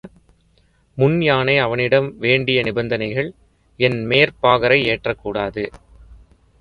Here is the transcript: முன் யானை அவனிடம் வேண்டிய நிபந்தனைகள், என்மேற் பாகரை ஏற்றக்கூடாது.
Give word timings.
முன் 0.97 1.21
யானை 1.21 1.57
அவனிடம் 1.57 2.17
வேண்டிய 2.17 2.63
நிபந்தனைகள், 2.63 3.29
என்மேற் 3.79 4.35
பாகரை 4.43 4.79
ஏற்றக்கூடாது. 4.85 5.65